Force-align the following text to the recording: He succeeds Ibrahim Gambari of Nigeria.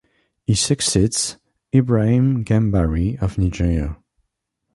He 0.47 0.55
succeeds 0.55 1.37
Ibrahim 1.75 2.43
Gambari 2.43 3.21
of 3.21 3.37
Nigeria. 3.37 3.99